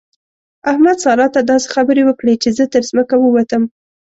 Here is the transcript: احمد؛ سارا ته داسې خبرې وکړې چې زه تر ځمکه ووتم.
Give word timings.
احمد؛ 0.69 0.97
سارا 1.05 1.27
ته 1.35 1.41
داسې 1.51 1.67
خبرې 1.75 2.03
وکړې 2.05 2.33
چې 2.43 2.49
زه 2.57 2.63
تر 2.73 2.81
ځمکه 2.89 3.15
ووتم. 3.19 3.63